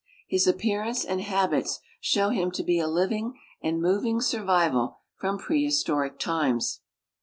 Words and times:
His 0.27 0.47
appearance 0.47 1.05
and 1.05 1.21
habits 1.21 1.79
show 1.99 2.29
him 2.29 2.49
to 2.53 2.63
be 2.63 2.79
a 2.79 2.87
living 2.87 3.39
and 3.61 3.79
moving 3.79 4.19
survival 4.19 4.97
from 5.19 5.37
jDrehistoric 5.37 6.17
times. 6.17 6.81